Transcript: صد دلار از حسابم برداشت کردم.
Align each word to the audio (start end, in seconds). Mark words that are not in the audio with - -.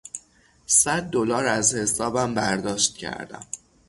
صد 0.67 1.09
دلار 1.11 1.45
از 1.45 1.75
حسابم 1.75 2.33
برداشت 2.33 2.97
کردم. 2.97 3.45